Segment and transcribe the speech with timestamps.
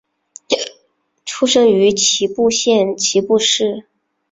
[1.25, 3.85] 出身于岐阜县岐阜市。